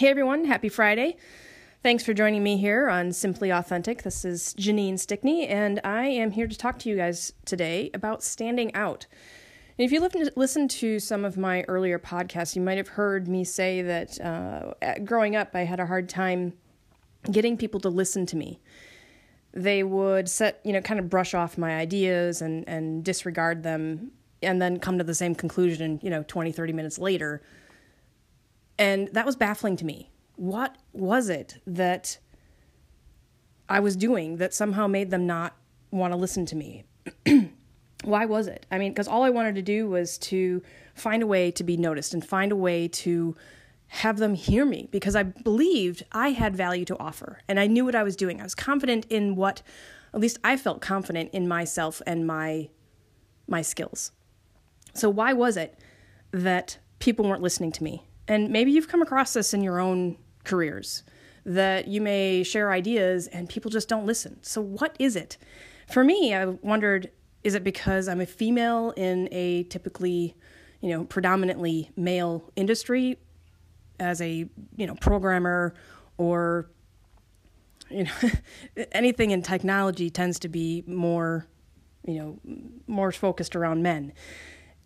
[0.00, 1.18] Hey everyone, happy Friday.
[1.82, 4.02] Thanks for joining me here on Simply Authentic.
[4.02, 8.22] This is Janine Stickney, and I am here to talk to you guys today about
[8.22, 9.04] standing out.
[9.78, 10.00] And if you
[10.36, 14.94] listen to some of my earlier podcasts, you might have heard me say that uh,
[15.04, 16.54] growing up, I had a hard time
[17.30, 18.58] getting people to listen to me.
[19.52, 24.12] They would set, you know, kind of brush off my ideas and, and disregard them,
[24.42, 27.42] and then come to the same conclusion, you know, 20, 30 minutes later
[28.80, 30.10] and that was baffling to me.
[30.36, 32.18] What was it that
[33.68, 35.54] I was doing that somehow made them not
[35.90, 36.84] want to listen to me?
[38.04, 38.64] Why was it?
[38.70, 40.62] I mean, because all I wanted to do was to
[40.94, 43.36] find a way to be noticed and find a way to
[43.88, 47.84] have them hear me because I believed I had value to offer and I knew
[47.84, 48.40] what I was doing.
[48.40, 49.60] I was confident in what,
[50.14, 52.70] at least I felt confident in myself and my
[53.46, 54.12] my skills.
[54.94, 55.76] So why was it
[56.30, 58.04] that people weren't listening to me?
[58.30, 61.02] And maybe you've come across this in your own careers
[61.44, 64.38] that you may share ideas and people just don't listen.
[64.42, 65.36] So, what is it?
[65.88, 67.10] For me, I wondered
[67.42, 70.36] is it because I'm a female in a typically,
[70.80, 73.18] you know, predominantly male industry
[73.98, 75.74] as a, you know, programmer
[76.16, 76.70] or
[77.90, 78.12] you know
[78.92, 81.48] anything in technology tends to be more
[82.06, 82.38] you know
[82.86, 84.12] more focused around men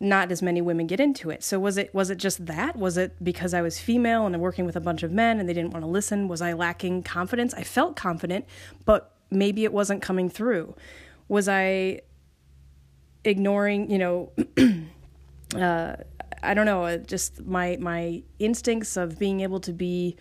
[0.00, 1.44] not as many women get into it.
[1.44, 2.76] So was it was it just that?
[2.76, 5.52] Was it because I was female and working with a bunch of men and they
[5.52, 6.28] didn't want to listen?
[6.28, 7.54] Was I lacking confidence?
[7.54, 8.46] I felt confident,
[8.84, 10.74] but maybe it wasn't coming through.
[11.28, 12.00] Was I
[13.24, 14.32] ignoring, you know,
[15.56, 15.96] uh,
[16.42, 20.16] I don't know, uh, just my my instincts of being able to be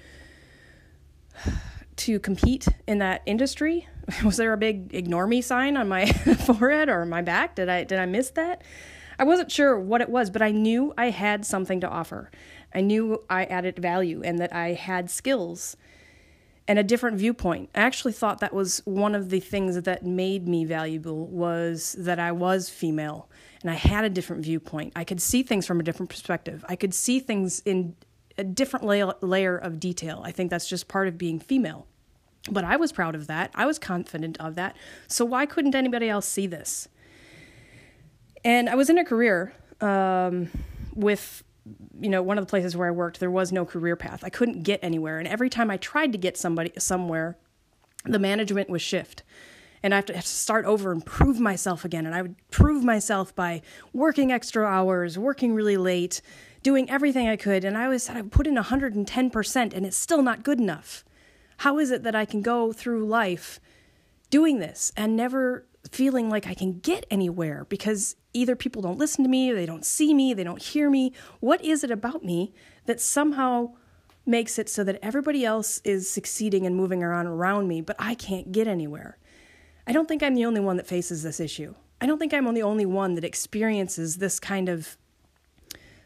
[1.97, 3.87] to compete in that industry?
[4.23, 6.05] Was there a big ignore me sign on my
[6.45, 7.55] forehead or my back?
[7.55, 8.61] Did I did I miss that?
[9.21, 12.31] I wasn't sure what it was, but I knew I had something to offer.
[12.73, 15.77] I knew I added value and that I had skills
[16.67, 17.69] and a different viewpoint.
[17.75, 22.17] I actually thought that was one of the things that made me valuable was that
[22.17, 23.29] I was female
[23.61, 24.93] and I had a different viewpoint.
[24.95, 26.65] I could see things from a different perspective.
[26.67, 27.95] I could see things in
[28.39, 30.23] a different layer of detail.
[30.25, 31.85] I think that's just part of being female.
[32.49, 33.51] But I was proud of that.
[33.53, 34.75] I was confident of that.
[35.07, 36.87] So why couldn't anybody else see this?
[38.43, 40.49] And I was in a career um,
[40.93, 41.43] with,
[41.99, 44.23] you know, one of the places where I worked, there was no career path.
[44.23, 45.19] I couldn't get anywhere.
[45.19, 47.37] And every time I tried to get somebody somewhere,
[48.05, 49.23] the management would shift.
[49.83, 52.05] And I have to, have to start over and prove myself again.
[52.05, 53.61] And I would prove myself by
[53.93, 56.21] working extra hours, working really late,
[56.63, 57.63] doing everything I could.
[57.63, 61.03] And I always said I put in 110%, and it's still not good enough.
[61.57, 63.59] How is it that I can go through life
[64.29, 69.23] doing this and never feeling like I can get anywhere because either people don't listen
[69.23, 71.13] to me, they don't see me, they don't hear me.
[71.39, 72.53] What is it about me
[72.85, 73.73] that somehow
[74.25, 78.15] makes it so that everybody else is succeeding and moving around around me, but I
[78.15, 79.17] can't get anywhere?
[79.87, 81.75] I don't think I'm the only one that faces this issue.
[81.99, 84.97] I don't think I'm the only one that experiences this kind of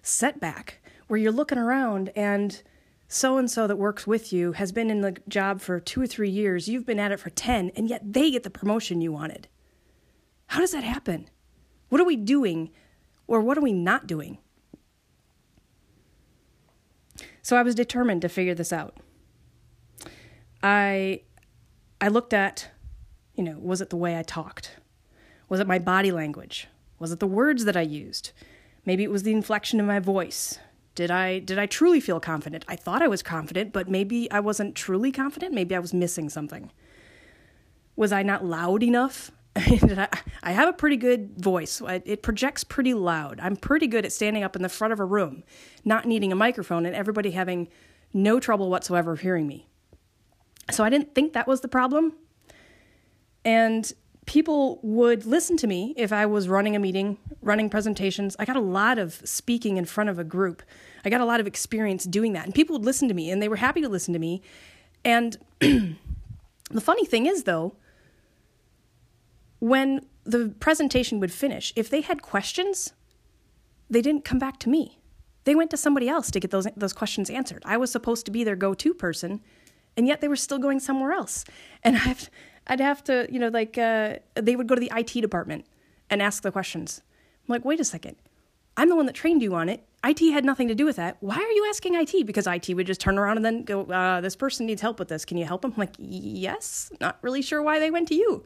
[0.02, 2.62] setback where you're looking around and
[3.08, 6.08] so and so that works with you has been in the job for two or
[6.08, 9.12] three years, you've been at it for 10, and yet they get the promotion you
[9.12, 9.47] wanted.
[10.47, 11.30] How does that happen?
[11.95, 12.72] What are we doing
[13.25, 14.38] or what are we not doing?
[17.41, 18.97] So I was determined to figure this out.
[20.61, 21.22] I
[22.01, 22.69] I looked at,
[23.35, 24.75] you know, was it the way I talked?
[25.47, 26.67] Was it my body language?
[27.00, 28.34] Was it the words that I used?
[28.85, 30.59] Maybe it was the inflection of my voice.
[30.95, 32.66] Did I did I truly feel confident?
[32.67, 35.53] I thought I was confident, but maybe I wasn't truly confident.
[35.53, 36.73] Maybe I was missing something.
[37.95, 39.31] Was I not loud enough?
[39.57, 41.81] I have a pretty good voice.
[41.85, 43.39] It projects pretty loud.
[43.41, 45.43] I'm pretty good at standing up in the front of a room,
[45.85, 47.69] not needing a microphone, and everybody having
[48.13, 49.67] no trouble whatsoever hearing me.
[50.71, 52.13] So I didn't think that was the problem.
[53.45, 53.91] And
[54.25, 58.35] people would listen to me if I was running a meeting, running presentations.
[58.39, 60.63] I got a lot of speaking in front of a group.
[61.05, 62.45] I got a lot of experience doing that.
[62.45, 64.41] And people would listen to me, and they were happy to listen to me.
[65.05, 67.75] And the funny thing is, though,
[69.59, 72.93] when the presentation would finish, if they had questions,
[73.90, 74.99] they didn't come back to me.
[75.43, 77.61] They went to somebody else to get those those questions answered.
[77.66, 79.41] I was supposed to be their go-to person,
[79.96, 81.46] and yet they were still going somewhere else.
[81.84, 82.16] And I
[82.67, 85.66] I'd have to, you know, like uh, they would go to the IT department
[86.09, 87.01] and ask the questions.
[87.47, 88.16] I'm like, wait a second,
[88.78, 89.84] I'm the one that trained you on it.
[90.03, 91.17] IT had nothing to do with that.
[91.19, 92.25] Why are you asking IT?
[92.25, 95.08] Because IT would just turn around and then go, uh, this person needs help with
[95.08, 95.25] this.
[95.25, 95.73] Can you help them?
[95.75, 96.91] I'm like, yes.
[96.99, 98.46] Not really sure why they went to you.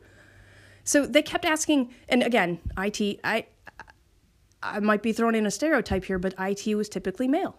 [0.84, 3.46] So they kept asking, and again, IT, I,
[4.62, 7.56] I might be throwing in a stereotype here, but IT was typically male.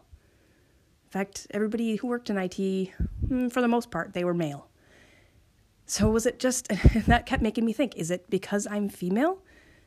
[1.05, 4.69] In fact, everybody who worked in IT, mm, for the most part, they were male.
[5.87, 6.69] So was it just,
[7.06, 9.38] that kept making me think is it because I'm female?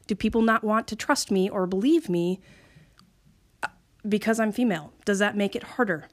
[0.05, 2.41] Do people not want to trust me or believe me
[3.63, 3.69] uh,
[4.07, 4.91] because I'm female?
[5.05, 6.09] Does that make it harder?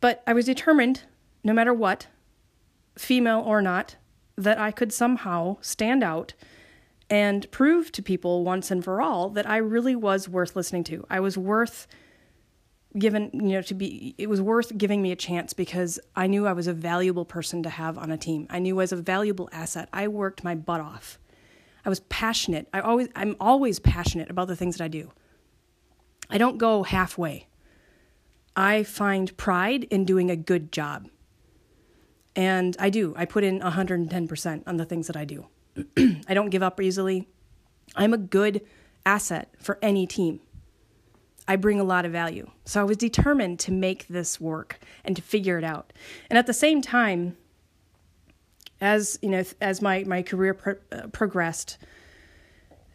[0.00, 1.02] But I was determined,
[1.44, 2.08] no matter what,
[2.96, 3.96] female or not,
[4.42, 6.34] that I could somehow stand out
[7.08, 11.04] and prove to people once and for all that I really was worth listening to.
[11.10, 11.86] I was worth
[12.98, 16.46] given, you know, to be, it was worth giving me a chance because I knew
[16.46, 18.46] I was a valuable person to have on a team.
[18.50, 19.88] I knew I was a valuable asset.
[19.92, 21.18] I worked my butt off.
[21.84, 22.68] I was passionate.
[22.72, 25.10] I always, I'm always passionate about the things that I do.
[26.28, 27.48] I don't go halfway.
[28.54, 31.08] I find pride in doing a good job.
[32.36, 33.14] And I do.
[33.16, 35.46] I put in 110% on the things that I do.
[36.28, 37.28] I don't give up easily.
[37.96, 38.62] I'm a good
[39.04, 40.40] asset for any team.
[41.48, 42.48] I bring a lot of value.
[42.64, 45.92] So I was determined to make this work and to figure it out.
[46.28, 47.36] And at the same time,
[48.80, 51.78] as you know, as my my career pro- uh, progressed,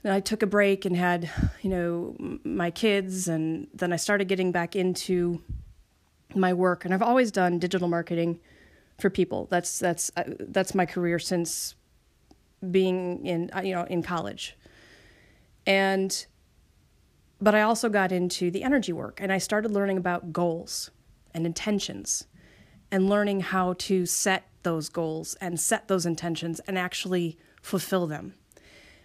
[0.04, 1.30] I took a break and had
[1.62, 5.42] you know my kids, and then I started getting back into
[6.34, 6.86] my work.
[6.86, 8.40] And I've always done digital marketing
[9.00, 9.48] for people.
[9.50, 11.76] That's that's uh, that's my career since
[12.72, 14.56] being in uh, you know in college.
[15.68, 16.26] And
[17.42, 20.92] but I also got into the energy work and I started learning about goals
[21.34, 22.28] and intentions
[22.92, 28.36] and learning how to set those goals and set those intentions and actually fulfill them.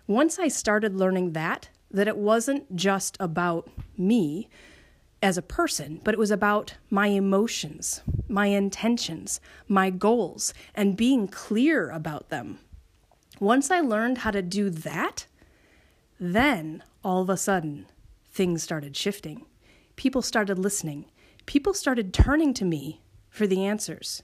[0.07, 4.49] Once I started learning that, that it wasn't just about me
[5.23, 11.29] as a person, but it was about my emotions, my intentions, my goals, and being
[11.29, 12.59] clear about them.
[13.39, 15.27] Once I learned how to do that,
[16.19, 17.87] then all of a sudden
[18.31, 19.47] things started shifting.
[19.97, 21.07] People started listening.
[21.47, 24.23] People started turning to me for the answers.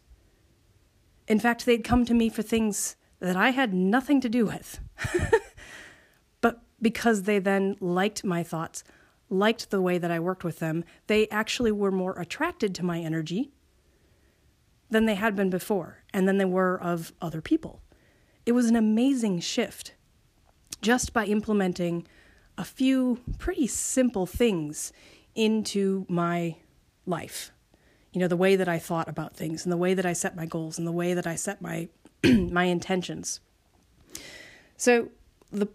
[1.28, 4.80] In fact, they'd come to me for things that I had nothing to do with.
[6.40, 8.84] but because they then liked my thoughts,
[9.28, 13.00] liked the way that I worked with them, they actually were more attracted to my
[13.00, 13.50] energy
[14.90, 17.80] than they had been before, and than they were of other people.
[18.44, 19.94] It was an amazing shift
[20.80, 22.06] just by implementing
[22.56, 24.92] a few pretty simple things
[25.34, 26.56] into my
[27.04, 27.50] life.
[28.12, 30.36] You know, the way that I thought about things and the way that I set
[30.36, 31.88] my goals and the way that I set my
[32.24, 33.40] my intentions.
[34.76, 35.10] So,
[35.50, 35.68] the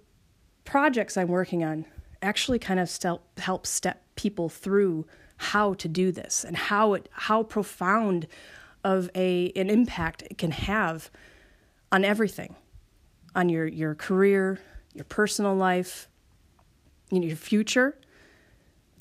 [0.64, 1.86] projects I'm working on
[2.22, 5.06] actually kind of stel- help step people through
[5.38, 8.28] how to do this and how it how profound
[8.84, 11.10] of a an impact it can have
[11.92, 12.56] on everything
[13.36, 14.60] on your your career
[14.94, 16.08] your personal life
[17.20, 17.98] know, your future.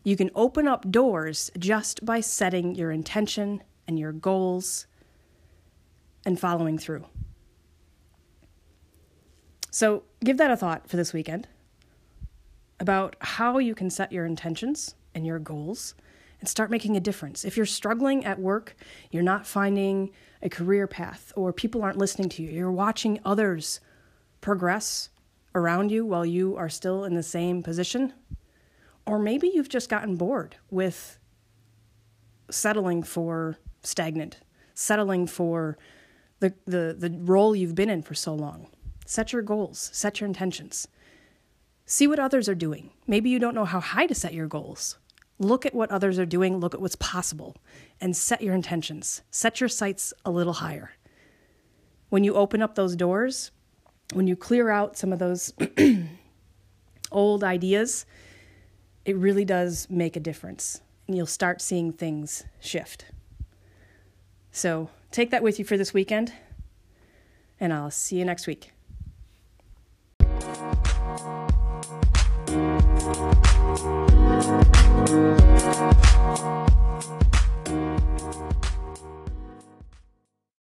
[0.03, 4.87] You can open up doors just by setting your intention and your goals
[6.25, 7.05] and following through.
[9.71, 11.47] So, give that a thought for this weekend
[12.81, 15.95] about how you can set your intentions and your goals
[16.41, 17.45] and start making a difference.
[17.45, 18.75] If you're struggling at work,
[19.11, 20.11] you're not finding
[20.43, 23.81] a career path, or people aren't listening to you, you're watching others
[24.41, 25.11] progress
[25.55, 28.15] around you while you are still in the same position.
[29.07, 31.19] Or maybe you've just gotten bored with
[32.51, 34.39] settling for stagnant,
[34.73, 35.77] settling for
[36.39, 38.69] the, the, the role you've been in for so long.
[39.05, 40.89] Set your goals, set your intentions.
[41.91, 42.91] See what others are doing.
[43.09, 44.97] Maybe you don't know how high to set your goals.
[45.41, 47.57] Look at what others are doing, look at what's possible,
[48.01, 49.23] and set your intentions.
[49.33, 50.93] Set your sights a little higher.
[52.09, 53.51] When you open up those doors,
[54.13, 55.53] when you clear out some of those
[57.11, 58.07] old ideas,
[59.05, 60.83] it really does make a difference.
[61.09, 63.07] And you'll start seeing things shift.
[64.53, 66.33] So take that with you for this weekend,
[67.59, 68.71] and I'll see you next week.